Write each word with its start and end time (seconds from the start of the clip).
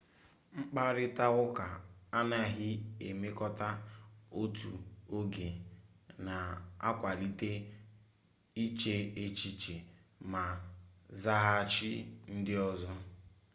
mkparịtaụka 0.59 1.65
anaghị 2.19 2.69
emekọta 3.07 3.67
otu 4.41 4.71
oge 5.17 5.47
na-akwalite 6.25 7.51
iche 8.65 8.95
echiche 9.23 9.75
ma 10.31 10.43
zaghachi 11.21 11.91
ndị 12.35 12.53
ọzọ 12.69 12.91